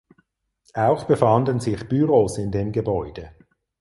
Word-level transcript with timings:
Auch 0.73 1.03
befanden 1.03 1.59
sich 1.59 1.87
Büros 1.87 2.39
in 2.39 2.49
dem 2.51 2.71
Gebäude. 2.71 3.35